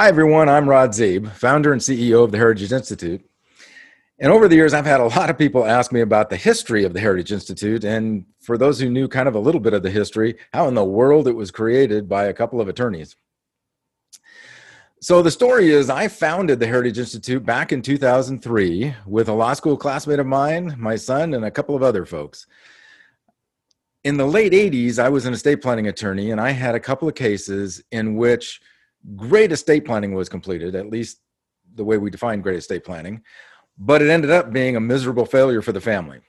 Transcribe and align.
Hi, 0.00 0.08
everyone. 0.08 0.48
I'm 0.48 0.66
Rod 0.66 0.92
Zeeb, 0.92 1.30
founder 1.32 1.74
and 1.74 1.82
CEO 1.82 2.24
of 2.24 2.32
the 2.32 2.38
Heritage 2.38 2.72
Institute. 2.72 3.22
And 4.18 4.32
over 4.32 4.48
the 4.48 4.54
years, 4.54 4.72
I've 4.72 4.86
had 4.86 4.98
a 4.98 5.04
lot 5.04 5.28
of 5.28 5.36
people 5.36 5.66
ask 5.66 5.92
me 5.92 6.00
about 6.00 6.30
the 6.30 6.38
history 6.38 6.84
of 6.84 6.94
the 6.94 7.00
Heritage 7.00 7.32
Institute. 7.32 7.84
And 7.84 8.24
for 8.40 8.56
those 8.56 8.80
who 8.80 8.88
knew 8.88 9.08
kind 9.08 9.28
of 9.28 9.34
a 9.34 9.38
little 9.38 9.60
bit 9.60 9.74
of 9.74 9.82
the 9.82 9.90
history, 9.90 10.38
how 10.54 10.68
in 10.68 10.74
the 10.74 10.82
world 10.82 11.28
it 11.28 11.36
was 11.36 11.50
created 11.50 12.08
by 12.08 12.24
a 12.24 12.32
couple 12.32 12.62
of 12.62 12.68
attorneys. 12.68 13.14
So 15.02 15.20
the 15.20 15.30
story 15.30 15.68
is 15.68 15.90
I 15.90 16.08
founded 16.08 16.60
the 16.60 16.66
Heritage 16.66 16.98
Institute 16.98 17.44
back 17.44 17.70
in 17.70 17.82
2003 17.82 18.94
with 19.04 19.28
a 19.28 19.34
law 19.34 19.52
school 19.52 19.76
classmate 19.76 20.18
of 20.18 20.26
mine, 20.26 20.76
my 20.78 20.96
son, 20.96 21.34
and 21.34 21.44
a 21.44 21.50
couple 21.50 21.76
of 21.76 21.82
other 21.82 22.06
folks. 22.06 22.46
In 24.04 24.16
the 24.16 24.26
late 24.26 24.54
80s, 24.54 24.98
I 24.98 25.10
was 25.10 25.26
an 25.26 25.34
estate 25.34 25.60
planning 25.60 25.88
attorney, 25.88 26.30
and 26.30 26.40
I 26.40 26.52
had 26.52 26.74
a 26.74 26.80
couple 26.80 27.06
of 27.06 27.14
cases 27.14 27.82
in 27.92 28.16
which 28.16 28.62
great 29.16 29.52
estate 29.52 29.84
planning 29.84 30.14
was 30.14 30.28
completed, 30.28 30.74
at 30.74 30.90
least 30.90 31.20
the 31.74 31.84
way 31.84 31.98
we 31.98 32.10
define 32.10 32.40
great 32.40 32.56
estate 32.56 32.84
planning, 32.84 33.22
but 33.78 34.02
it 34.02 34.10
ended 34.10 34.30
up 34.30 34.52
being 34.52 34.76
a 34.76 34.80
miserable 34.80 35.24
failure 35.24 35.62
for 35.62 35.72
the 35.72 35.80
family. 35.80 36.20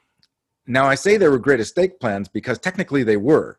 Now, 0.68 0.86
I 0.86 0.96
say 0.96 1.18
there 1.18 1.32
were 1.32 1.40
great 1.40 1.60
estate 1.60 2.00
plans 2.00 2.28
because 2.28 2.60
technically 2.60 3.04
they 3.04 3.18
were. 3.18 3.58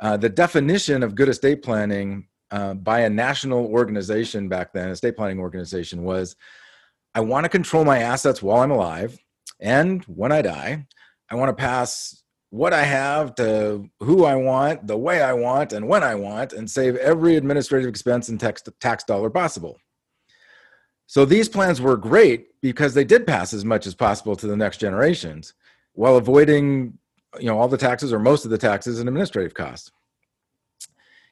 Uh, 0.00 0.16
the 0.16 0.28
definition 0.28 1.02
of 1.02 1.14
good 1.14 1.28
estate 1.28 1.62
planning 1.62 2.28
uh, 2.50 2.74
by 2.74 3.00
a 3.00 3.10
national 3.10 3.66
organization 3.66 4.48
back 4.48 4.72
then, 4.72 4.90
estate 4.90 5.16
planning 5.16 5.40
organization, 5.40 6.02
was 6.02 6.36
I 7.14 7.20
want 7.20 7.44
to 7.44 7.48
control 7.48 7.84
my 7.84 7.98
assets 7.98 8.42
while 8.42 8.62
I'm 8.62 8.70
alive. 8.70 9.18
And 9.60 10.04
when 10.04 10.32
I 10.32 10.42
die, 10.42 10.86
I 11.30 11.34
want 11.34 11.48
to 11.48 11.60
pass 11.60 12.21
what 12.52 12.74
I 12.74 12.82
have 12.82 13.34
to 13.36 13.88
who 14.00 14.26
I 14.26 14.34
want, 14.34 14.86
the 14.86 14.96
way 14.96 15.22
I 15.22 15.32
want, 15.32 15.72
and 15.72 15.88
when 15.88 16.02
I 16.02 16.14
want, 16.14 16.52
and 16.52 16.70
save 16.70 16.96
every 16.96 17.36
administrative 17.36 17.88
expense 17.88 18.28
and 18.28 18.38
tax, 18.38 18.62
tax 18.78 19.04
dollar 19.04 19.30
possible. 19.30 19.78
So 21.06 21.24
these 21.24 21.48
plans 21.48 21.80
were 21.80 21.96
great 21.96 22.60
because 22.60 22.92
they 22.92 23.04
did 23.04 23.26
pass 23.26 23.54
as 23.54 23.64
much 23.64 23.86
as 23.86 23.94
possible 23.94 24.36
to 24.36 24.46
the 24.46 24.56
next 24.56 24.76
generations 24.76 25.54
while 25.94 26.16
avoiding 26.16 26.98
you 27.40 27.46
know 27.46 27.58
all 27.58 27.68
the 27.68 27.78
taxes 27.78 28.12
or 28.12 28.18
most 28.18 28.44
of 28.44 28.50
the 28.50 28.58
taxes 28.58 29.00
and 29.00 29.08
administrative 29.08 29.54
costs. 29.54 29.90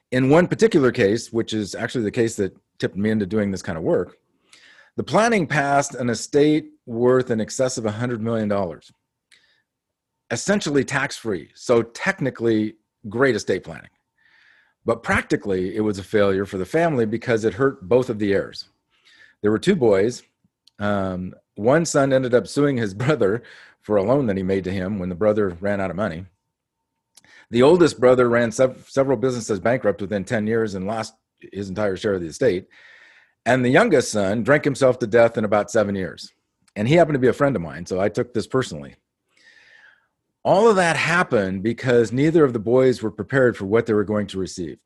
In 0.09 0.31
one 0.31 0.47
particular 0.47 0.91
case, 0.91 1.31
which 1.31 1.53
is 1.53 1.75
actually 1.75 2.03
the 2.03 2.09
case 2.09 2.35
that 2.37 2.57
tipped 2.79 2.97
me 2.97 3.11
into 3.11 3.27
doing 3.27 3.51
this 3.51 3.61
kind 3.61 3.77
of 3.77 3.83
work, 3.83 4.17
the 4.95 5.03
planning 5.03 5.45
passed 5.45 5.93
an 5.93 6.09
estate 6.09 6.71
worth 6.87 7.29
in 7.29 7.39
excess 7.39 7.77
of 7.77 7.83
$100 7.83 8.21
million 8.21 8.51
essentially 10.31 10.83
tax 10.83 11.17
free. 11.17 11.49
So 11.53 11.83
technically, 11.83 12.75
great 13.09 13.35
estate 13.35 13.63
planning. 13.63 13.89
But 14.85 15.03
practically, 15.03 15.75
it 15.75 15.81
was 15.81 15.99
a 15.99 16.03
failure 16.03 16.45
for 16.45 16.57
the 16.57 16.65
family 16.65 17.05
because 17.05 17.45
it 17.45 17.53
hurt 17.53 17.87
both 17.87 18.09
of 18.09 18.17
the 18.17 18.33
heirs. 18.33 18.69
There 19.41 19.51
were 19.51 19.59
two 19.59 19.75
boys. 19.75 20.23
Um, 20.79 21.35
one 21.55 21.85
son 21.85 22.13
ended 22.13 22.33
up 22.33 22.47
suing 22.47 22.77
his 22.77 22.93
brother 22.95 23.43
for 23.81 23.97
a 23.97 24.03
loan 24.03 24.25
that 24.27 24.37
he 24.37 24.43
made 24.43 24.63
to 24.63 24.71
him 24.71 24.97
when 24.97 25.09
the 25.09 25.15
brother 25.15 25.49
ran 25.59 25.81
out 25.81 25.91
of 25.91 25.95
money. 25.95 26.25
The 27.51 27.63
oldest 27.63 27.99
brother 27.99 28.29
ran 28.29 28.51
sev- 28.51 28.85
several 28.87 29.17
businesses 29.17 29.59
bankrupt 29.59 30.01
within 30.01 30.23
10 30.23 30.47
years 30.47 30.73
and 30.73 30.87
lost 30.87 31.13
his 31.51 31.67
entire 31.67 31.97
share 31.97 32.13
of 32.13 32.21
the 32.21 32.27
estate. 32.27 32.67
And 33.45 33.65
the 33.65 33.69
youngest 33.69 34.11
son 34.11 34.43
drank 34.43 34.63
himself 34.63 34.99
to 34.99 35.07
death 35.07 35.37
in 35.37 35.43
about 35.43 35.69
seven 35.69 35.95
years. 35.95 36.31
And 36.75 36.87
he 36.87 36.95
happened 36.95 37.15
to 37.15 37.19
be 37.19 37.27
a 37.27 37.33
friend 37.33 37.55
of 37.55 37.61
mine, 37.61 37.85
so 37.85 37.99
I 37.99 38.07
took 38.07 38.33
this 38.33 38.47
personally 38.47 38.95
all 40.43 40.69
of 40.69 40.75
that 40.75 40.95
happened 40.95 41.63
because 41.63 42.11
neither 42.11 42.43
of 42.43 42.53
the 42.53 42.59
boys 42.59 43.01
were 43.01 43.11
prepared 43.11 43.55
for 43.55 43.65
what 43.65 43.85
they 43.85 43.93
were 43.93 44.03
going 44.03 44.27
to 44.27 44.39
receive. 44.39 44.77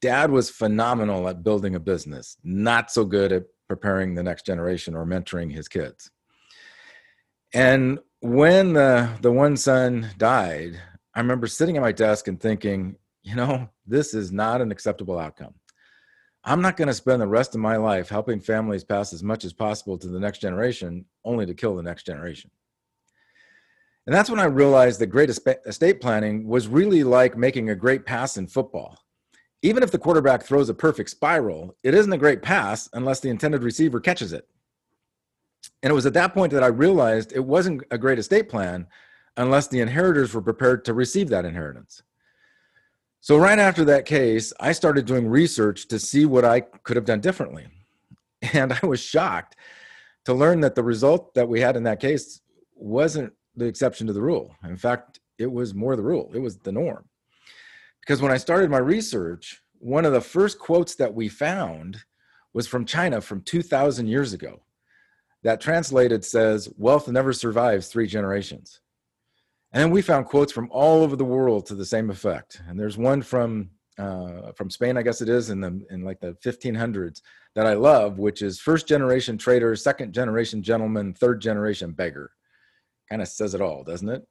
Dad 0.00 0.30
was 0.30 0.50
phenomenal 0.50 1.28
at 1.28 1.42
building 1.42 1.74
a 1.74 1.80
business, 1.80 2.36
not 2.42 2.90
so 2.90 3.04
good 3.04 3.32
at 3.32 3.44
preparing 3.68 4.14
the 4.14 4.22
next 4.22 4.46
generation 4.46 4.94
or 4.94 5.06
mentoring 5.06 5.52
his 5.52 5.68
kids. 5.68 6.10
And 7.52 7.98
when 8.20 8.72
the, 8.72 9.10
the 9.20 9.32
one 9.32 9.56
son 9.56 10.10
died, 10.18 10.80
I 11.14 11.20
remember 11.20 11.46
sitting 11.46 11.76
at 11.76 11.82
my 11.82 11.92
desk 11.92 12.28
and 12.28 12.40
thinking, 12.40 12.96
you 13.22 13.34
know, 13.34 13.68
this 13.86 14.14
is 14.14 14.32
not 14.32 14.60
an 14.60 14.72
acceptable 14.72 15.18
outcome. 15.18 15.54
I'm 16.42 16.60
not 16.60 16.76
going 16.76 16.88
to 16.88 16.94
spend 16.94 17.22
the 17.22 17.26
rest 17.26 17.54
of 17.54 17.60
my 17.60 17.76
life 17.76 18.10
helping 18.10 18.40
families 18.40 18.84
pass 18.84 19.14
as 19.14 19.22
much 19.22 19.44
as 19.44 19.54
possible 19.54 19.96
to 19.96 20.08
the 20.08 20.20
next 20.20 20.40
generation, 20.40 21.06
only 21.24 21.46
to 21.46 21.54
kill 21.54 21.74
the 21.74 21.82
next 21.82 22.04
generation. 22.04 22.50
And 24.06 24.14
that's 24.14 24.28
when 24.28 24.40
I 24.40 24.44
realized 24.44 25.00
that 25.00 25.06
great 25.06 25.30
estate 25.30 26.00
planning 26.00 26.46
was 26.46 26.68
really 26.68 27.04
like 27.04 27.36
making 27.36 27.70
a 27.70 27.74
great 27.74 28.04
pass 28.04 28.36
in 28.36 28.46
football. 28.46 28.98
Even 29.62 29.82
if 29.82 29.90
the 29.90 29.98
quarterback 29.98 30.42
throws 30.42 30.68
a 30.68 30.74
perfect 30.74 31.08
spiral, 31.08 31.74
it 31.82 31.94
isn't 31.94 32.12
a 32.12 32.18
great 32.18 32.42
pass 32.42 32.88
unless 32.92 33.20
the 33.20 33.30
intended 33.30 33.62
receiver 33.62 33.98
catches 33.98 34.34
it. 34.34 34.46
And 35.82 35.90
it 35.90 35.94
was 35.94 36.04
at 36.04 36.12
that 36.14 36.34
point 36.34 36.52
that 36.52 36.62
I 36.62 36.66
realized 36.66 37.32
it 37.32 37.44
wasn't 37.44 37.82
a 37.90 37.96
great 37.96 38.18
estate 38.18 38.50
plan 38.50 38.86
unless 39.38 39.68
the 39.68 39.80
inheritors 39.80 40.34
were 40.34 40.42
prepared 40.42 40.84
to 40.84 40.94
receive 40.94 41.30
that 41.30 41.46
inheritance. 41.46 42.02
So, 43.20 43.38
right 43.38 43.58
after 43.58 43.86
that 43.86 44.04
case, 44.04 44.52
I 44.60 44.72
started 44.72 45.06
doing 45.06 45.26
research 45.26 45.88
to 45.88 45.98
see 45.98 46.26
what 46.26 46.44
I 46.44 46.60
could 46.60 46.96
have 46.96 47.06
done 47.06 47.20
differently. 47.20 47.66
And 48.52 48.74
I 48.74 48.86
was 48.86 49.00
shocked 49.00 49.56
to 50.26 50.34
learn 50.34 50.60
that 50.60 50.74
the 50.74 50.82
result 50.82 51.32
that 51.32 51.48
we 51.48 51.62
had 51.62 51.76
in 51.76 51.84
that 51.84 51.98
case 51.98 52.42
wasn't 52.74 53.32
the 53.56 53.66
exception 53.66 54.06
to 54.06 54.12
the 54.12 54.22
rule. 54.22 54.54
In 54.64 54.76
fact, 54.76 55.20
it 55.38 55.50
was 55.50 55.74
more 55.74 55.96
the 55.96 56.02
rule, 56.02 56.30
it 56.34 56.38
was 56.38 56.58
the 56.58 56.72
norm. 56.72 57.08
Because 58.00 58.20
when 58.20 58.32
I 58.32 58.36
started 58.36 58.70
my 58.70 58.78
research, 58.78 59.62
one 59.78 60.04
of 60.04 60.12
the 60.12 60.20
first 60.20 60.58
quotes 60.58 60.94
that 60.96 61.14
we 61.14 61.28
found 61.28 61.98
was 62.52 62.66
from 62.66 62.84
China 62.84 63.20
from 63.20 63.42
2,000 63.42 64.06
years 64.06 64.32
ago. 64.32 64.62
That 65.42 65.60
translated 65.60 66.24
says, 66.24 66.68
Wealth 66.76 67.08
never 67.08 67.32
survives 67.32 67.88
three 67.88 68.06
generations. 68.06 68.80
And 69.72 69.82
then 69.82 69.90
we 69.90 70.02
found 70.02 70.26
quotes 70.26 70.52
from 70.52 70.68
all 70.70 71.02
over 71.02 71.16
the 71.16 71.24
world 71.24 71.66
to 71.66 71.74
the 71.74 71.84
same 71.84 72.08
effect. 72.10 72.62
And 72.68 72.78
there's 72.78 72.96
one 72.96 73.22
from 73.22 73.70
uh, 73.96 74.50
from 74.56 74.70
Spain, 74.70 74.96
I 74.96 75.02
guess 75.02 75.20
it 75.20 75.28
is, 75.28 75.50
in 75.50 75.60
the 75.60 75.84
in 75.90 76.02
like 76.02 76.18
the 76.20 76.36
1500s 76.44 77.20
that 77.54 77.66
I 77.66 77.74
love, 77.74 78.18
which 78.18 78.42
is 78.42 78.58
first 78.58 78.88
generation 78.88 79.38
trader, 79.38 79.76
second 79.76 80.12
generation 80.12 80.62
gentleman, 80.62 81.14
third 81.14 81.40
generation 81.40 81.92
beggar 81.92 82.32
kind 83.08 83.22
of 83.22 83.28
says 83.28 83.54
it 83.54 83.60
all, 83.60 83.84
doesn't 83.84 84.08
it? 84.08 84.26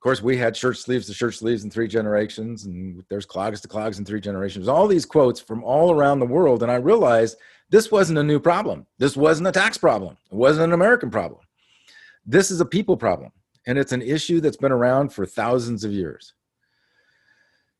Of 0.00 0.02
course, 0.02 0.22
we 0.22 0.38
had 0.38 0.56
shirt 0.56 0.78
sleeves 0.78 1.06
to 1.08 1.12
shirt 1.12 1.34
sleeves 1.34 1.62
in 1.62 1.70
three 1.70 1.86
generations, 1.86 2.64
and 2.64 3.04
there's 3.10 3.26
clogs 3.26 3.60
to 3.60 3.68
clogs 3.68 3.98
in 3.98 4.06
three 4.06 4.20
generations. 4.20 4.66
All 4.66 4.86
these 4.86 5.04
quotes 5.04 5.40
from 5.40 5.62
all 5.62 5.92
around 5.92 6.20
the 6.20 6.26
world. 6.26 6.62
And 6.62 6.72
I 6.72 6.76
realized 6.76 7.36
this 7.68 7.90
wasn't 7.90 8.18
a 8.18 8.22
new 8.22 8.40
problem. 8.40 8.86
This 8.98 9.14
wasn't 9.14 9.48
a 9.48 9.52
tax 9.52 9.76
problem. 9.76 10.16
It 10.32 10.36
wasn't 10.36 10.64
an 10.64 10.72
American 10.72 11.10
problem. 11.10 11.40
This 12.24 12.50
is 12.50 12.62
a 12.62 12.64
people 12.64 12.96
problem. 12.96 13.30
And 13.66 13.78
it's 13.78 13.92
an 13.92 14.00
issue 14.00 14.40
that's 14.40 14.56
been 14.56 14.72
around 14.72 15.12
for 15.12 15.26
thousands 15.26 15.84
of 15.84 15.92
years. 15.92 16.32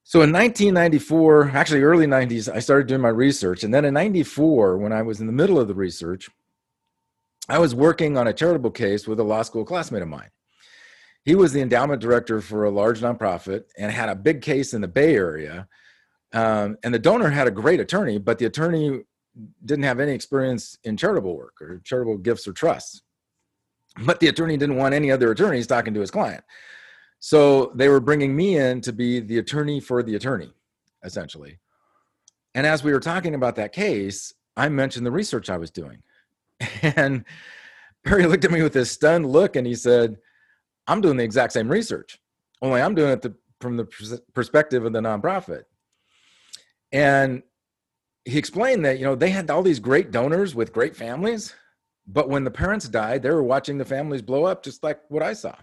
So 0.05 0.23
in 0.23 0.33
1994, 0.33 1.53
actually 1.55 1.83
early 1.83 2.07
90s, 2.07 2.53
I 2.53 2.59
started 2.59 2.87
doing 2.87 3.01
my 3.01 3.09
research. 3.09 3.65
And 3.65 3.73
then 3.73 3.85
in 3.85 3.95
94, 3.95 4.77
when 4.77 4.93
I 4.93 5.01
was 5.01 5.21
in 5.21 5.27
the 5.27 5.33
middle 5.33 5.59
of 5.59 5.69
the 5.69 5.75
research, 5.75 6.29
I 7.51 7.59
was 7.59 7.75
working 7.75 8.17
on 8.17 8.29
a 8.29 8.33
charitable 8.33 8.71
case 8.71 9.09
with 9.09 9.19
a 9.19 9.25
law 9.25 9.43
school 9.43 9.65
classmate 9.65 10.03
of 10.03 10.09
mine. 10.09 10.31
He 11.25 11.35
was 11.35 11.53
the 11.53 11.61
endowment 11.61 12.01
director 12.01 12.41
for 12.41 12.65
a 12.65 12.71
large 12.71 13.01
nonprofit 13.01 13.65
and 13.77 13.91
had 13.91 14.09
a 14.09 14.15
big 14.15 14.41
case 14.41 14.73
in 14.73 14.81
the 14.81 14.89
Bay 14.89 15.17
Area. 15.17 15.67
Um, 16.33 16.79
and 16.85 16.95
the 16.95 16.99
donor 17.01 17.29
had 17.29 17.49
a 17.49 17.51
great 17.51 17.81
attorney, 17.81 18.19
but 18.19 18.39
the 18.39 18.47
attorney 18.47 19.01
didn't 19.65 19.83
have 19.83 19.99
any 19.99 20.13
experience 20.13 20.79
in 20.85 20.97
charitable 20.97 21.37
work 21.37 21.61
or 21.61 21.81
charitable 21.85 22.19
gifts 22.19 22.47
or 22.47 22.53
trusts. 22.53 23.03
But 24.05 24.21
the 24.21 24.29
attorney 24.29 24.57
didn't 24.57 24.77
want 24.77 24.95
any 24.95 25.11
other 25.11 25.33
attorneys 25.33 25.67
talking 25.67 25.93
to 25.95 26.01
his 26.01 26.13
client. 26.13 26.45
So 27.19 27.73
they 27.75 27.89
were 27.89 28.01
bringing 28.01 28.35
me 28.37 28.59
in 28.59 28.81
to 28.83 28.93
be 28.93 29.19
the 29.19 29.39
attorney 29.39 29.81
for 29.81 30.05
the 30.05 30.15
attorney, 30.15 30.53
essentially. 31.03 31.59
And 32.55 32.65
as 32.65 32.85
we 32.85 32.93
were 32.93 33.01
talking 33.01 33.35
about 33.35 33.57
that 33.57 33.73
case, 33.73 34.33
I 34.57 34.69
mentioned 34.69 35.05
the 35.05 35.11
research 35.11 35.51
I 35.51 35.57
was 35.57 35.73
doing. 35.73 36.05
And 36.83 37.25
Perry 38.05 38.27
looked 38.27 38.45
at 38.45 38.51
me 38.51 38.63
with 38.63 38.73
this 38.73 38.91
stunned 38.91 39.27
look 39.27 39.57
and 39.57 39.67
he 39.67 39.75
said, 39.75 40.17
I'm 40.87 41.01
doing 41.01 41.17
the 41.17 41.25
exact 41.25 41.53
same 41.53 41.69
research, 41.69 42.19
only 42.63 42.81
I'm 42.81 42.95
doing 42.95 43.11
it 43.11 43.23
the, 43.23 43.35
from 43.61 43.77
the 43.77 43.85
perspective 44.33 44.85
of 44.85 44.93
the 44.93 45.01
nonprofit. 45.01 45.65
And 46.93 47.43
he 48.25 48.39
explained 48.39 48.85
that, 48.85 48.99
you 48.99 49.05
know, 49.05 49.15
they 49.15 49.31
had 49.31 49.51
all 49.51 49.63
these 49.63 49.79
great 49.79 50.11
donors 50.11 50.55
with 50.55 50.73
great 50.73 50.97
families, 50.97 51.55
but 52.07 52.29
when 52.29 52.45
the 52.45 52.51
parents 52.51 52.89
died, 52.89 53.23
they 53.23 53.31
were 53.31 53.43
watching 53.43 53.79
the 53.79 53.85
families 53.85 54.23
blow 54.23 54.45
up 54.45 54.63
just 54.63 54.83
like 54.83 55.01
what 55.09 55.23
I 55.23 55.33
saw. 55.33 55.55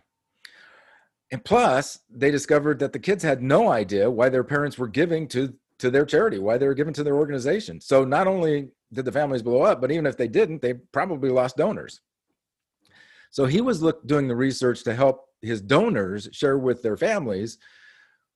And 1.31 1.43
plus, 1.43 1.99
they 2.09 2.31
discovered 2.31 2.79
that 2.79 2.93
the 2.93 2.99
kids 2.99 3.23
had 3.23 3.41
no 3.41 3.69
idea 3.69 4.09
why 4.09 4.29
their 4.29 4.45
parents 4.45 4.77
were 4.77 4.87
giving 4.87 5.27
to 5.29 5.53
to 5.79 5.91
their 5.91 6.05
charity, 6.05 6.39
why 6.39 6.57
they 6.57 6.65
were 6.65 6.73
giving 6.73 6.93
to 6.93 7.03
their 7.03 7.17
organization. 7.17 7.79
So 7.79 8.03
not 8.03 8.25
only 8.25 8.69
did 8.93 9.05
the 9.05 9.11
families 9.11 9.41
blow 9.41 9.61
up, 9.61 9.81
but 9.81 9.91
even 9.91 10.05
if 10.05 10.17
they 10.17 10.27
didn't, 10.27 10.61
they 10.61 10.73
probably 10.73 11.29
lost 11.29 11.57
donors. 11.57 12.01
So 13.31 13.45
he 13.45 13.61
was 13.61 13.81
look, 13.81 14.05
doing 14.07 14.27
the 14.27 14.35
research 14.35 14.83
to 14.83 14.95
help 14.95 15.25
his 15.41 15.61
donors 15.61 16.29
share 16.31 16.57
with 16.57 16.81
their 16.81 16.97
families 16.97 17.57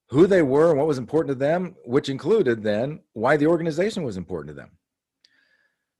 who 0.10 0.28
they 0.28 0.42
were 0.42 0.70
and 0.70 0.78
what 0.78 0.88
was 0.88 0.98
important 0.98 1.30
to 1.30 1.40
them, 1.40 1.76
which 1.86 2.10
included 2.10 2.62
then 2.62 3.00
why 3.14 3.38
the 3.38 3.48
organization 3.48 4.04
was 4.04 4.18
important 4.18 4.50
to 4.50 4.62
them. 4.62 4.72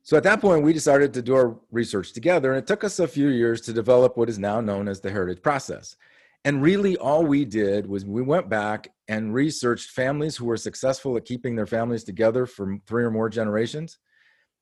So 0.04 0.18
at 0.18 0.24
that 0.24 0.42
point, 0.42 0.64
we 0.64 0.74
decided 0.74 1.14
to 1.14 1.22
do 1.22 1.36
our 1.36 1.58
research 1.72 2.12
together, 2.12 2.52
and 2.52 2.58
it 2.58 2.68
took 2.68 2.84
us 2.84 3.00
a 3.00 3.08
few 3.08 3.30
years 3.30 3.62
to 3.62 3.74
develop 3.74 4.18
what 4.18 4.30
is 4.30 4.40
now 4.40 4.60
known 4.60 4.88
as 4.88 5.00
the 5.00 5.12
heritage 5.12 5.42
process. 5.42 5.96
And 6.44 6.62
really, 6.62 6.98
all 6.98 7.24
we 7.24 7.46
did 7.46 7.86
was 7.86 8.04
we 8.04 8.24
went 8.24 8.50
back 8.50 8.90
and 9.08 9.34
researched 9.34 9.92
families 9.92 10.36
who 10.36 10.46
were 10.46 10.58
successful 10.58 11.16
at 11.16 11.26
keeping 11.26 11.56
their 11.56 11.68
families 11.68 12.04
together 12.04 12.48
for 12.48 12.78
three 12.88 13.04
or 13.04 13.12
more 13.12 13.30
generations 13.30 14.00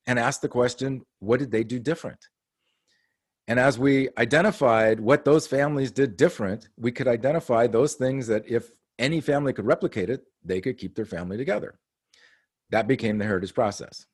and 0.10 0.18
asked 0.18 0.42
the 0.42 0.50
question 0.50 1.06
what 1.20 1.40
did 1.40 1.52
they 1.52 1.64
do 1.64 1.78
different? 1.78 2.20
And 3.48 3.60
as 3.60 3.78
we 3.78 4.10
identified 4.18 5.00
what 5.00 5.24
those 5.24 5.46
families 5.46 5.92
did 5.92 6.18
different, 6.18 6.68
we 6.78 6.92
could 6.92 7.08
identify 7.08 7.68
those 7.68 7.94
things 7.94 8.26
that 8.26 8.44
if 8.48 8.72
any 8.98 9.22
family 9.22 9.54
could 9.54 9.68
replicate 9.68 10.10
it, 10.10 10.24
they 10.44 10.62
could 10.62 10.80
keep 10.80 10.96
their 10.96 11.06
family 11.06 11.38
together. 11.38 11.78
That 12.72 12.88
became 12.88 13.20
the 13.20 13.26
heritage 13.26 13.54
process. 13.54 14.08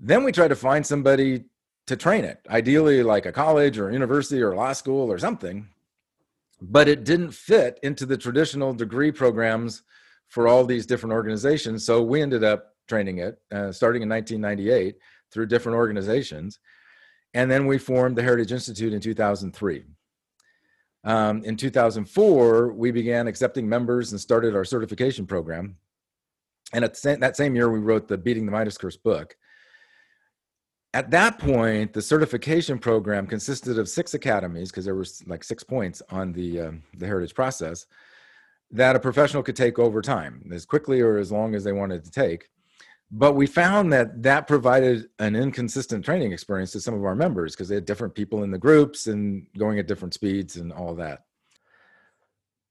Then 0.00 0.24
we 0.24 0.32
tried 0.32 0.48
to 0.48 0.56
find 0.56 0.86
somebody 0.86 1.44
to 1.86 1.96
train 1.96 2.24
it, 2.24 2.38
ideally 2.48 3.02
like 3.02 3.26
a 3.26 3.32
college 3.32 3.78
or 3.78 3.92
university 3.92 4.40
or 4.40 4.54
law 4.54 4.72
school 4.72 5.12
or 5.12 5.18
something. 5.18 5.68
But 6.62 6.88
it 6.88 7.04
didn't 7.04 7.32
fit 7.32 7.78
into 7.82 8.06
the 8.06 8.16
traditional 8.16 8.72
degree 8.72 9.12
programs 9.12 9.82
for 10.28 10.48
all 10.48 10.64
these 10.64 10.86
different 10.86 11.12
organizations. 11.12 11.84
So 11.84 12.02
we 12.02 12.22
ended 12.22 12.44
up 12.44 12.74
training 12.88 13.18
it 13.18 13.38
uh, 13.52 13.70
starting 13.72 14.02
in 14.02 14.08
1998 14.08 14.96
through 15.32 15.46
different 15.46 15.76
organizations. 15.76 16.58
And 17.34 17.50
then 17.50 17.66
we 17.66 17.78
formed 17.78 18.16
the 18.16 18.22
Heritage 18.22 18.52
Institute 18.52 18.92
in 18.92 19.00
2003. 19.00 19.84
Um, 21.04 21.44
in 21.44 21.56
2004, 21.56 22.72
we 22.72 22.90
began 22.90 23.26
accepting 23.26 23.68
members 23.68 24.12
and 24.12 24.20
started 24.20 24.56
our 24.56 24.64
certification 24.64 25.26
program. 25.26 25.76
And 26.72 26.84
at 26.84 27.00
that 27.02 27.36
same 27.36 27.54
year, 27.54 27.70
we 27.70 27.78
wrote 27.78 28.08
the 28.08 28.18
Beating 28.18 28.46
the 28.46 28.52
Midas 28.52 28.76
Curse 28.76 28.96
book 28.96 29.36
at 30.94 31.10
that 31.10 31.38
point, 31.38 31.92
the 31.92 32.02
certification 32.02 32.78
program 32.78 33.26
consisted 33.26 33.78
of 33.78 33.88
six 33.88 34.14
academies 34.14 34.70
because 34.70 34.84
there 34.84 34.94
was 34.94 35.22
like 35.26 35.44
six 35.44 35.62
points 35.62 36.02
on 36.10 36.32
the 36.32 36.60
um, 36.60 36.82
the 36.96 37.06
heritage 37.06 37.34
process 37.34 37.86
that 38.70 38.96
a 38.96 39.00
professional 39.00 39.42
could 39.42 39.56
take 39.56 39.78
over 39.78 40.02
time, 40.02 40.50
as 40.52 40.66
quickly 40.66 41.00
or 41.00 41.18
as 41.18 41.30
long 41.30 41.54
as 41.54 41.64
they 41.64 41.72
wanted 41.72 42.04
to 42.04 42.10
take. 42.10 42.48
But 43.10 43.34
we 43.34 43.46
found 43.46 43.92
that 43.92 44.22
that 44.22 44.46
provided 44.46 45.08
an 45.18 45.34
inconsistent 45.34 46.04
training 46.04 46.32
experience 46.32 46.72
to 46.72 46.80
some 46.80 46.94
of 46.94 47.04
our 47.04 47.14
members 47.14 47.54
because 47.54 47.68
they 47.68 47.76
had 47.76 47.86
different 47.86 48.14
people 48.14 48.42
in 48.42 48.50
the 48.50 48.58
groups 48.58 49.06
and 49.06 49.46
going 49.56 49.78
at 49.78 49.86
different 49.86 50.12
speeds 50.12 50.56
and 50.56 50.72
all 50.72 50.94
that. 50.96 51.24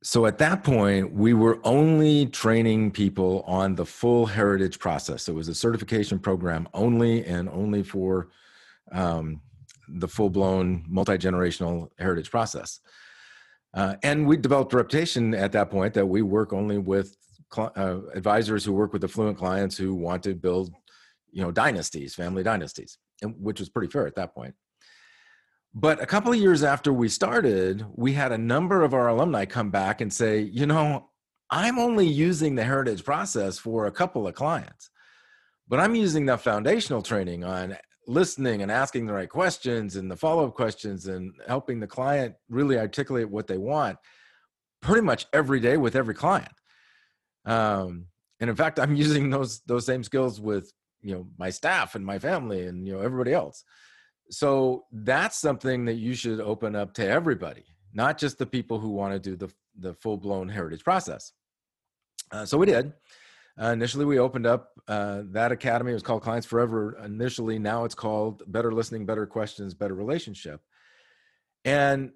So 0.04 0.28
at 0.28 0.38
that 0.38 0.64
point 0.64 1.12
we 1.12 1.34
were 1.34 1.60
only 1.64 2.28
training 2.28 2.92
people 2.92 3.44
on 3.48 3.74
the 3.74 3.86
full 3.86 4.28
heritage 4.28 4.78
process. 4.78 5.28
It 5.28 5.34
was 5.34 5.48
a 5.48 5.56
certification 5.56 6.20
program 6.20 6.70
only 6.74 7.26
and 7.26 7.50
only 7.50 7.82
for 7.82 8.30
um, 8.92 9.42
the 9.88 10.08
full-blown 10.08 10.86
multi-generational 10.88 11.90
heritage 11.98 12.30
process. 12.30 12.80
Uh, 13.74 13.96
and 14.04 14.28
we 14.28 14.38
developed 14.38 14.74
a 14.74 14.78
reputation 14.78 15.34
at 15.34 15.52
that 15.52 15.72
point 15.72 15.94
that 15.96 16.06
we 16.06 16.22
work 16.22 16.54
only 16.54 16.78
with 16.78 17.18
uh, 17.58 18.00
advisors 18.14 18.64
who 18.66 18.74
work 18.74 18.94
with 18.94 19.04
affluent 19.04 19.38
clients 19.38 19.78
who 19.78 19.96
want 19.96 20.24
to 20.24 20.34
build 20.34 20.74
you 21.32 21.42
know 21.42 21.52
dynasties 21.52 22.16
family 22.16 22.44
dynasties 22.44 22.98
and, 23.22 23.36
which 23.40 23.60
was 23.60 23.70
pretty 23.70 23.92
fair 23.92 24.08
at 24.08 24.16
that 24.16 24.34
point 24.34 24.54
but 25.80 26.02
a 26.02 26.08
couple 26.08 26.32
of 26.32 26.40
years 26.40 26.64
after 26.64 26.92
we 26.92 27.08
started, 27.08 27.86
we 27.94 28.14
had 28.14 28.32
a 28.32 28.38
number 28.38 28.82
of 28.82 28.96
our 28.96 29.10
alumni 29.10 29.46
come 29.46 29.70
back 29.70 30.02
and 30.02 30.12
say, 30.12 30.40
you 30.40 30.66
know, 30.66 31.12
I'm 31.52 31.78
only 31.78 32.08
using 32.08 32.56
the 32.56 32.64
heritage 32.64 33.04
process 33.04 33.60
for 33.60 33.86
a 33.86 33.92
couple 33.92 34.28
of 34.28 34.34
clients, 34.34 34.90
but 35.68 35.80
I'm 35.80 35.94
using 35.94 36.26
that 36.26 36.42
foundational 36.42 37.04
training 37.04 37.44
on 37.44 37.78
listening 38.08 38.64
and 38.64 38.72
asking 38.72 39.06
the 39.06 39.14
right 39.14 39.30
questions 39.30 39.98
and 39.98 40.10
the 40.10 40.16
follow 40.16 40.48
up 40.48 40.56
questions 40.56 41.08
and 41.08 41.32
helping 41.48 41.80
the 41.80 41.86
client 41.86 42.34
really 42.50 42.80
articulate 42.80 43.30
what 43.30 43.46
they 43.46 43.60
want 43.60 44.00
pretty 44.82 45.02
much 45.02 45.28
every 45.32 45.60
day 45.60 45.78
with 45.78 45.96
every 45.96 46.16
client. 46.16 46.52
Um, 47.48 48.06
and 48.40 48.50
in 48.52 48.56
fact, 48.56 48.80
I'm 48.80 48.96
using 49.06 49.32
those 49.32 49.62
those 49.62 49.86
same 49.86 50.04
skills 50.04 50.40
with 50.40 50.72
you 51.02 51.16
know 51.16 51.28
my 51.38 51.50
staff 51.50 51.96
and 51.96 52.06
my 52.06 52.20
family 52.20 52.68
and 52.68 52.86
you 52.86 52.94
know 52.94 53.02
everybody 53.02 53.34
else. 53.34 53.64
So 54.30 54.86
that's 54.92 55.40
something 55.40 55.86
that 55.86 55.94
you 55.94 56.14
should 56.14 56.42
open 56.42 56.76
up 56.76 56.94
to 56.96 57.08
everybody 57.08 57.64
not 57.98 58.18
just 58.18 58.38
the 58.38 58.46
people 58.46 58.80
who 58.80 58.90
want 58.90 59.12
to 59.12 59.20
do 59.20 59.36
the, 59.36 59.52
the 59.80 59.94
full-blown 59.96 60.48
heritage 60.48 60.84
process. 60.84 61.34
Uh, 62.32 62.46
so 62.46 62.58
we 62.58 62.68
did. 62.68 62.94
Uh, 63.60 63.70
initially 63.70 64.06
we 64.06 64.20
opened 64.20 64.46
up 64.46 64.70
uh, 64.88 65.24
that 65.32 65.52
academy. 65.52 65.92
It 65.92 65.96
was 65.96 66.04
called 66.04 66.22
clients 66.22 66.46
forever 66.46 66.96
initially. 67.04 67.58
Now 67.58 67.86
it's 67.86 67.96
called 67.96 68.44
better 68.46 68.72
listening 68.72 69.08
better 69.08 69.26
questions 69.26 69.74
better 69.74 69.96
relationship. 69.96 70.62
And 71.66 72.12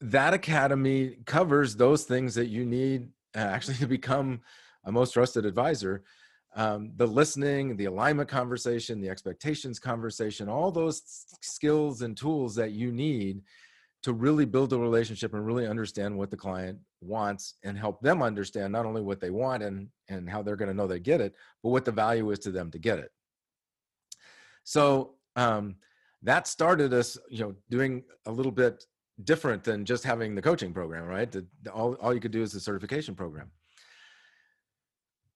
that 0.00 0.34
academy 0.34 1.18
covers 1.24 1.76
those 1.76 2.02
things 2.04 2.34
that 2.34 2.48
you 2.48 2.64
need 2.64 3.10
actually 3.50 3.76
to 3.76 3.86
become 3.86 4.40
a 4.84 4.92
most 4.92 5.12
trusted 5.12 5.44
advisor 5.44 6.02
um, 6.56 6.92
the 6.96 7.06
listening, 7.06 7.76
the 7.76 7.86
alignment 7.86 8.28
conversation, 8.28 9.00
the 9.00 9.08
expectations 9.08 9.78
conversation, 9.78 10.48
all 10.48 10.70
those 10.70 11.02
skills 11.40 12.02
and 12.02 12.16
tools 12.16 12.54
that 12.54 12.72
you 12.72 12.92
need 12.92 13.42
to 14.04 14.12
really 14.12 14.44
build 14.44 14.72
a 14.72 14.78
relationship 14.78 15.34
and 15.34 15.44
really 15.44 15.66
understand 15.66 16.16
what 16.16 16.30
the 16.30 16.36
client 16.36 16.78
wants 17.00 17.54
and 17.64 17.76
help 17.76 18.00
them 18.02 18.22
understand 18.22 18.72
not 18.72 18.86
only 18.86 19.02
what 19.02 19.18
they 19.18 19.30
want 19.30 19.62
and, 19.62 19.88
and 20.08 20.28
how 20.28 20.42
they're 20.42 20.56
going 20.56 20.68
to 20.68 20.76
know 20.76 20.86
they 20.86 21.00
get 21.00 21.20
it, 21.20 21.34
but 21.62 21.70
what 21.70 21.84
the 21.84 21.90
value 21.90 22.30
is 22.30 22.38
to 22.38 22.50
them 22.50 22.70
to 22.70 22.78
get 22.78 22.98
it. 22.98 23.10
So 24.62 25.14
um, 25.36 25.76
that 26.22 26.46
started 26.46 26.92
us, 26.92 27.18
you 27.30 27.40
know, 27.40 27.54
doing 27.68 28.04
a 28.26 28.30
little 28.30 28.52
bit 28.52 28.84
different 29.22 29.62
than 29.62 29.84
just 29.84 30.04
having 30.04 30.34
the 30.34 30.42
coaching 30.42 30.72
program, 30.72 31.04
right? 31.04 31.30
The, 31.30 31.46
all, 31.72 31.94
all 31.94 32.12
you 32.12 32.20
could 32.20 32.32
do 32.32 32.42
is 32.42 32.52
the 32.52 32.60
certification 32.60 33.14
program. 33.14 33.50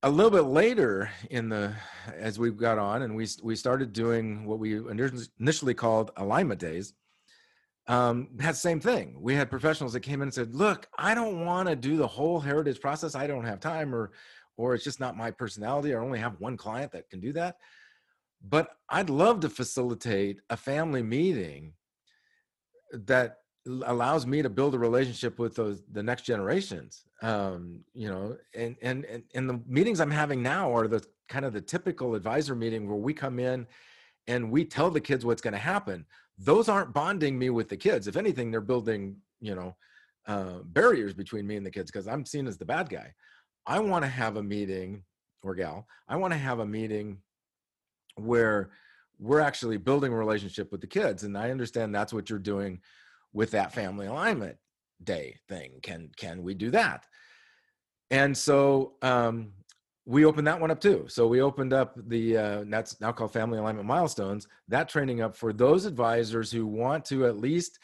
A 0.02 0.10
little 0.10 0.30
bit 0.30 0.42
later 0.42 1.10
in 1.30 1.48
the 1.48 1.74
as 2.16 2.38
we 2.38 2.50
got 2.50 2.78
on 2.78 3.02
and 3.02 3.16
we 3.16 3.26
we 3.42 3.56
started 3.56 3.92
doing 3.92 4.44
what 4.44 4.60
we 4.60 4.76
initially 4.88 5.74
called 5.74 6.12
alignment 6.16 6.60
days 6.60 6.92
um, 7.88 8.28
had 8.38 8.54
the 8.54 8.58
same 8.58 8.78
thing. 8.78 9.16
We 9.18 9.34
had 9.34 9.50
professionals 9.50 9.92
that 9.94 10.00
came 10.00 10.20
in 10.22 10.28
and 10.28 10.34
said 10.34 10.54
look 10.54 10.86
i 10.98 11.14
don't 11.14 11.44
want 11.44 11.68
to 11.68 11.74
do 11.74 11.96
the 11.96 12.06
whole 12.06 12.38
heritage 12.38 12.80
process. 12.80 13.16
I 13.16 13.26
don't 13.26 13.44
have 13.44 13.58
time 13.58 13.92
or 13.92 14.12
or 14.56 14.74
it's 14.74 14.84
just 14.84 15.00
not 15.00 15.16
my 15.16 15.32
personality. 15.32 15.92
I 15.92 15.98
only 15.98 16.20
have 16.20 16.40
one 16.40 16.56
client 16.56 16.92
that 16.92 17.10
can 17.10 17.18
do 17.18 17.32
that. 17.32 17.56
But 18.48 18.68
i'd 18.88 19.10
love 19.10 19.40
to 19.40 19.50
facilitate 19.50 20.38
a 20.48 20.56
family 20.56 21.02
meeting 21.02 21.72
that 22.92 23.38
allows 23.86 24.26
me 24.26 24.42
to 24.42 24.48
build 24.48 24.74
a 24.74 24.78
relationship 24.78 25.38
with 25.38 25.54
those 25.54 25.82
the 25.92 26.02
next 26.02 26.22
generations 26.22 27.04
um 27.22 27.80
you 27.92 28.08
know 28.08 28.36
and 28.54 28.76
and 28.80 29.04
and, 29.34 29.50
the 29.50 29.60
meetings 29.66 30.00
i'm 30.00 30.10
having 30.10 30.42
now 30.42 30.74
are 30.74 30.88
the 30.88 31.04
kind 31.28 31.44
of 31.44 31.52
the 31.52 31.60
typical 31.60 32.14
advisor 32.14 32.54
meeting 32.54 32.88
where 32.88 32.96
we 32.96 33.12
come 33.12 33.38
in 33.38 33.66
and 34.26 34.50
we 34.50 34.64
tell 34.64 34.90
the 34.90 35.00
kids 35.00 35.24
what's 35.24 35.42
going 35.42 35.52
to 35.52 35.58
happen. 35.58 36.04
Those 36.38 36.68
aren't 36.68 36.92
bonding 36.92 37.38
me 37.38 37.50
with 37.50 37.68
the 37.68 37.76
kids. 37.76 38.06
If 38.06 38.16
anything 38.16 38.50
they're 38.50 38.60
building 38.60 39.16
you 39.40 39.54
know 39.54 39.76
uh, 40.26 40.60
barriers 40.64 41.14
between 41.14 41.46
me 41.46 41.56
and 41.56 41.64
the 41.64 41.70
kids 41.70 41.90
because 41.90 42.06
i'm 42.06 42.24
seen 42.24 42.46
as 42.46 42.58
the 42.58 42.64
bad 42.64 42.88
guy. 42.88 43.12
I 43.66 43.80
want 43.80 44.04
to 44.04 44.08
have 44.08 44.36
a 44.36 44.42
meeting 44.42 45.04
or 45.42 45.54
gal 45.54 45.86
i 46.08 46.16
want 46.16 46.32
to 46.32 46.38
have 46.38 46.58
a 46.58 46.66
meeting 46.66 47.18
where 48.16 48.70
we're 49.20 49.40
actually 49.40 49.76
building 49.76 50.12
a 50.12 50.16
relationship 50.16 50.72
with 50.72 50.80
the 50.80 50.86
kids 50.86 51.22
and 51.22 51.38
i 51.38 51.50
understand 51.50 51.94
that's 51.94 52.12
what 52.12 52.28
you're 52.28 52.38
doing 52.38 52.80
with 53.32 53.50
that 53.52 53.72
family 53.72 54.06
alignment 54.06 54.56
day 55.04 55.36
thing 55.48 55.78
can 55.82 56.10
can 56.16 56.42
we 56.42 56.54
do 56.54 56.70
that? 56.70 57.04
And 58.10 58.36
so 58.36 58.94
um, 59.02 59.52
we 60.06 60.24
opened 60.24 60.46
that 60.46 60.60
one 60.60 60.70
up 60.70 60.80
too. 60.80 61.04
So 61.08 61.26
we 61.26 61.42
opened 61.42 61.72
up 61.72 61.94
the 62.08 62.36
uh, 62.36 62.64
that's 62.66 63.00
now 63.00 63.12
called 63.12 63.32
family 63.32 63.58
alignment 63.58 63.86
milestones. 63.86 64.46
That 64.68 64.88
training 64.88 65.20
up 65.20 65.36
for 65.36 65.52
those 65.52 65.84
advisors 65.84 66.50
who 66.50 66.66
want 66.66 67.04
to 67.06 67.26
at 67.26 67.38
least 67.38 67.78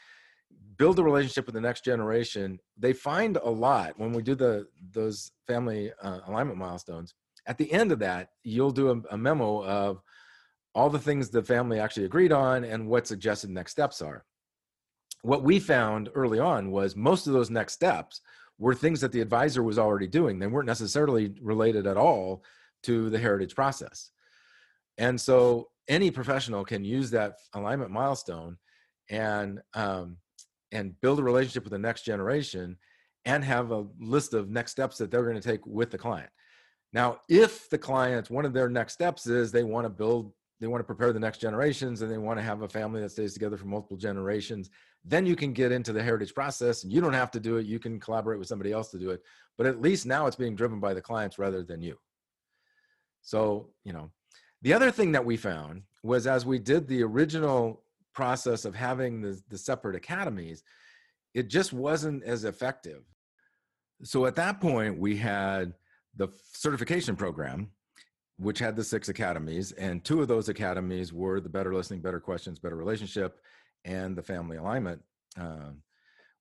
build 0.78 0.98
a 0.98 1.02
relationship 1.02 1.46
with 1.46 1.54
the 1.54 1.60
next 1.60 1.84
generation 1.84 2.58
they 2.76 2.92
find 2.92 3.36
a 3.36 3.48
lot 3.48 3.92
when 3.96 4.12
we 4.12 4.22
do 4.22 4.34
the 4.34 4.66
those 4.90 5.30
family 5.46 5.92
uh, 6.02 6.20
alignment 6.26 6.58
milestones. 6.58 7.14
At 7.46 7.58
the 7.58 7.70
end 7.70 7.92
of 7.92 7.98
that 7.98 8.30
you'll 8.42 8.70
do 8.70 8.90
a, 8.90 9.14
a 9.14 9.18
memo 9.18 9.62
of 9.62 10.00
all 10.74 10.90
the 10.90 10.98
things 10.98 11.28
the 11.28 11.42
family 11.42 11.78
actually 11.78 12.06
agreed 12.06 12.32
on 12.32 12.64
and 12.64 12.88
what 12.88 13.06
suggested 13.06 13.50
next 13.50 13.72
steps 13.72 14.02
are 14.02 14.24
what 15.24 15.42
we 15.42 15.58
found 15.58 16.10
early 16.14 16.38
on 16.38 16.70
was 16.70 16.94
most 16.94 17.26
of 17.26 17.32
those 17.32 17.48
next 17.48 17.72
steps 17.72 18.20
were 18.58 18.74
things 18.74 19.00
that 19.00 19.10
the 19.10 19.22
advisor 19.22 19.62
was 19.62 19.78
already 19.78 20.06
doing. 20.06 20.38
They 20.38 20.46
weren't 20.46 20.66
necessarily 20.66 21.34
related 21.40 21.86
at 21.86 21.96
all 21.96 22.44
to 22.82 23.08
the 23.08 23.18
heritage 23.18 23.54
process. 23.54 24.10
And 24.98 25.18
so 25.18 25.68
any 25.88 26.10
professional 26.10 26.62
can 26.62 26.84
use 26.84 27.10
that 27.10 27.36
alignment 27.54 27.90
milestone 27.90 28.58
and 29.08 29.60
um, 29.72 30.18
and 30.72 31.00
build 31.00 31.20
a 31.20 31.22
relationship 31.22 31.64
with 31.64 31.72
the 31.72 31.78
next 31.78 32.04
generation 32.04 32.76
and 33.24 33.42
have 33.42 33.70
a 33.70 33.86
list 33.98 34.34
of 34.34 34.50
next 34.50 34.72
steps 34.72 34.98
that 34.98 35.10
they're 35.10 35.22
going 35.22 35.40
to 35.40 35.48
take 35.48 35.66
with 35.66 35.90
the 35.90 35.98
client. 35.98 36.30
Now, 36.92 37.20
if 37.30 37.70
the 37.70 37.78
client, 37.78 38.28
one 38.28 38.44
of 38.44 38.52
their 38.52 38.68
next 38.68 38.92
steps 38.92 39.26
is 39.26 39.50
they 39.50 39.64
want 39.64 39.86
to 39.86 39.90
build 39.90 40.32
they 40.60 40.66
want 40.66 40.80
to 40.80 40.84
prepare 40.84 41.12
the 41.12 41.20
next 41.20 41.40
generations 41.40 42.02
and 42.02 42.10
they 42.10 42.18
want 42.18 42.38
to 42.38 42.44
have 42.44 42.62
a 42.62 42.68
family 42.68 43.00
that 43.00 43.10
stays 43.10 43.34
together 43.34 43.56
for 43.56 43.66
multiple 43.66 43.96
generations 43.96 44.70
then 45.04 45.26
you 45.26 45.36
can 45.36 45.52
get 45.52 45.70
into 45.70 45.92
the 45.92 46.02
heritage 46.02 46.34
process 46.34 46.84
and 46.84 46.92
you 46.92 47.00
don't 47.00 47.12
have 47.12 47.30
to 47.30 47.40
do 47.40 47.56
it 47.56 47.66
you 47.66 47.78
can 47.78 48.00
collaborate 48.00 48.38
with 48.38 48.48
somebody 48.48 48.72
else 48.72 48.90
to 48.90 48.98
do 48.98 49.10
it 49.10 49.22
but 49.56 49.66
at 49.66 49.80
least 49.80 50.06
now 50.06 50.26
it's 50.26 50.36
being 50.36 50.56
driven 50.56 50.80
by 50.80 50.94
the 50.94 51.00
clients 51.00 51.38
rather 51.38 51.62
than 51.62 51.82
you. 51.82 51.96
So 53.22 53.70
you 53.84 53.92
know 53.92 54.10
the 54.62 54.72
other 54.72 54.90
thing 54.90 55.12
that 55.12 55.24
we 55.24 55.36
found 55.36 55.82
was 56.02 56.26
as 56.26 56.46
we 56.46 56.58
did 56.58 56.88
the 56.88 57.02
original 57.02 57.82
process 58.14 58.64
of 58.64 58.74
having 58.74 59.20
the, 59.20 59.40
the 59.48 59.58
separate 59.58 59.96
academies 59.96 60.62
it 61.34 61.48
just 61.48 61.72
wasn't 61.72 62.22
as 62.22 62.44
effective. 62.44 63.02
So 64.04 64.26
at 64.26 64.36
that 64.36 64.60
point 64.60 64.98
we 64.98 65.16
had 65.16 65.74
the 66.16 66.28
certification 66.52 67.16
program 67.16 67.70
which 68.38 68.58
had 68.58 68.76
the 68.76 68.84
six 68.84 69.08
academies, 69.08 69.72
and 69.72 70.04
two 70.04 70.20
of 70.20 70.28
those 70.28 70.48
academies 70.48 71.12
were 71.12 71.40
the 71.40 71.48
Better 71.48 71.72
Listening, 71.72 72.00
Better 72.00 72.20
Questions, 72.20 72.58
Better 72.58 72.76
Relationship, 72.76 73.40
and 73.84 74.16
the 74.16 74.22
Family 74.22 74.56
Alignment, 74.56 75.00
uh, 75.38 75.70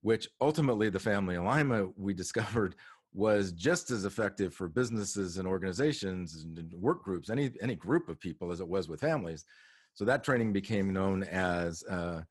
which 0.01 0.27
ultimately 0.41 0.89
the 0.89 1.00
Family 1.00 1.35
Alignment 1.35 1.93
we 1.97 2.13
discovered 2.23 2.75
was 3.13 3.51
just 3.51 3.91
as 3.91 4.05
effective 4.05 4.55
for 4.55 4.67
businesses 4.67 5.38
and 5.38 5.47
organizations 5.47 6.43
and 6.43 6.73
work 6.73 7.03
groups, 7.03 7.29
any 7.29 7.51
any 7.62 7.75
group 7.75 8.09
of 8.09 8.19
people 8.19 8.51
as 8.51 8.59
it 8.59 8.67
was 8.67 8.89
with 8.89 9.01
families. 9.01 9.45
So 9.93 10.03
that 10.05 10.23
training 10.23 10.51
became 10.53 10.91
known 10.91 11.21
as 11.23 11.83
uh, 11.83 12.21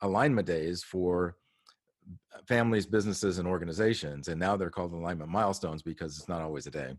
alignment 0.00 0.46
days 0.46 0.82
for 0.82 1.36
families, 2.48 2.86
businesses, 2.86 3.38
and 3.38 3.46
organizations, 3.46 4.28
and 4.28 4.40
now 4.40 4.56
they're 4.56 4.70
called 4.70 4.94
alignment 4.94 5.30
milestones 5.30 5.82
because 5.82 6.18
it's 6.18 6.28
not 6.28 6.40
always 6.40 6.66
a 6.66 6.70
day. 6.70 6.94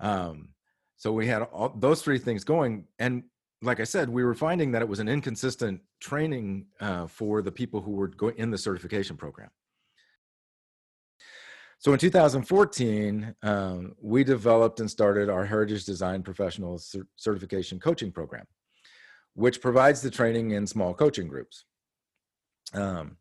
Um, 0.00 0.48
so 1.00 1.12
we 1.12 1.26
had 1.26 1.40
all 1.40 1.70
those 1.70 2.02
three 2.02 2.18
things 2.18 2.44
going, 2.44 2.84
and 2.98 3.22
like 3.62 3.80
I 3.80 3.84
said, 3.84 4.10
we 4.10 4.22
were 4.22 4.34
finding 4.34 4.70
that 4.72 4.82
it 4.82 4.88
was 4.88 4.98
an 4.98 5.08
inconsistent 5.08 5.80
training 5.98 6.66
uh, 6.78 7.06
for 7.06 7.40
the 7.40 7.50
people 7.50 7.80
who 7.80 7.92
were 7.92 8.08
going 8.08 8.36
in 8.36 8.50
the 8.50 8.58
certification 8.58 9.16
program. 9.16 9.48
So 11.78 11.94
in 11.94 11.98
2014, 11.98 13.34
um, 13.42 13.94
we 13.98 14.24
developed 14.24 14.80
and 14.80 14.90
started 14.90 15.30
our 15.30 15.46
Heritage 15.46 15.86
Design 15.86 16.22
Professional 16.22 16.78
Certification 17.16 17.80
Coaching 17.80 18.12
Program, 18.12 18.44
which 19.32 19.62
provides 19.62 20.02
the 20.02 20.10
training 20.10 20.50
in 20.50 20.66
small 20.66 20.92
coaching 20.92 21.28
groups. 21.28 21.64
Um, 22.74 23.16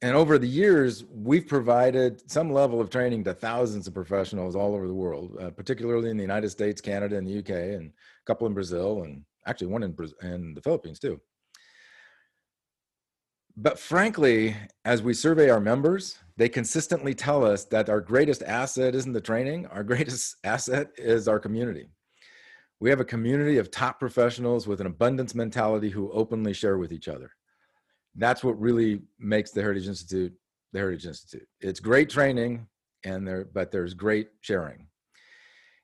and 0.00 0.14
over 0.14 0.38
the 0.38 0.48
years, 0.48 1.04
we've 1.10 1.46
provided 1.46 2.30
some 2.30 2.52
level 2.52 2.80
of 2.80 2.88
training 2.88 3.24
to 3.24 3.34
thousands 3.34 3.88
of 3.88 3.94
professionals 3.94 4.54
all 4.54 4.74
over 4.74 4.86
the 4.86 4.94
world, 4.94 5.36
uh, 5.40 5.50
particularly 5.50 6.10
in 6.10 6.16
the 6.16 6.22
United 6.22 6.50
States, 6.50 6.80
Canada, 6.80 7.16
and 7.16 7.26
the 7.26 7.38
UK, 7.38 7.50
and 7.76 7.88
a 7.88 8.24
couple 8.26 8.46
in 8.46 8.54
Brazil, 8.54 9.02
and 9.02 9.24
actually 9.46 9.66
one 9.66 9.82
in, 9.82 9.96
in 10.22 10.54
the 10.54 10.60
Philippines 10.60 11.00
too. 11.00 11.20
But 13.56 13.78
frankly, 13.78 14.56
as 14.84 15.02
we 15.02 15.14
survey 15.14 15.50
our 15.50 15.58
members, 15.58 16.18
they 16.36 16.48
consistently 16.48 17.12
tell 17.12 17.44
us 17.44 17.64
that 17.64 17.88
our 17.88 18.00
greatest 18.00 18.44
asset 18.44 18.94
isn't 18.94 19.12
the 19.12 19.20
training, 19.20 19.66
our 19.66 19.82
greatest 19.92 20.36
asset 20.44 20.90
is 20.96 21.26
our 21.26 21.40
community. 21.40 21.88
We 22.78 22.90
have 22.90 23.00
a 23.00 23.04
community 23.04 23.58
of 23.58 23.72
top 23.72 23.98
professionals 23.98 24.68
with 24.68 24.80
an 24.80 24.86
abundance 24.86 25.34
mentality 25.34 25.90
who 25.90 26.12
openly 26.12 26.52
share 26.52 26.78
with 26.78 26.92
each 26.92 27.08
other 27.08 27.32
that's 28.16 28.42
what 28.42 28.60
really 28.60 29.00
makes 29.18 29.50
the 29.50 29.62
Heritage 29.62 29.88
Institute 29.88 30.32
the 30.72 30.78
Heritage 30.78 31.06
Institute. 31.06 31.48
It's 31.60 31.80
great 31.80 32.08
training, 32.10 32.66
and 33.04 33.26
there, 33.26 33.48
but 33.52 33.72
there's 33.72 33.94
great 33.94 34.28
sharing. 34.40 34.86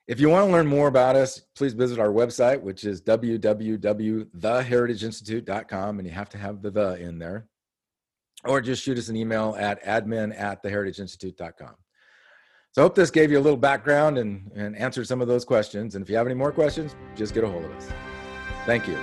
If 0.06 0.20
you 0.20 0.28
want 0.28 0.46
to 0.46 0.52
learn 0.52 0.66
more 0.66 0.88
about 0.88 1.16
us, 1.16 1.40
please 1.56 1.72
visit 1.72 1.98
our 1.98 2.10
website, 2.10 2.60
which 2.60 2.84
is 2.84 3.00
www.theheritageinstitute.com, 3.00 5.98
and 5.98 6.06
you 6.06 6.12
have 6.12 6.28
to 6.28 6.36
have 6.38 6.60
the 6.60 6.70
the 6.70 6.96
in 6.96 7.18
there. 7.18 7.46
Or 8.44 8.60
just 8.60 8.82
shoot 8.82 8.98
us 8.98 9.08
an 9.08 9.16
email 9.16 9.56
at 9.58 9.82
admin 9.84 10.38
at 10.38 10.62
theheritageinstitute.com. 10.62 11.76
So 12.72 12.82
I 12.82 12.84
hope 12.84 12.94
this 12.94 13.10
gave 13.10 13.30
you 13.30 13.38
a 13.38 13.40
little 13.40 13.56
background 13.56 14.18
and, 14.18 14.52
and 14.54 14.76
answered 14.76 15.06
some 15.06 15.22
of 15.22 15.28
those 15.28 15.46
questions. 15.46 15.94
And 15.94 16.02
if 16.02 16.10
you 16.10 16.16
have 16.16 16.26
any 16.26 16.34
more 16.34 16.52
questions, 16.52 16.94
just 17.16 17.32
get 17.32 17.44
a 17.44 17.48
hold 17.48 17.64
of 17.64 17.70
us. 17.70 17.88
Thank 18.66 18.86
you. 18.86 18.98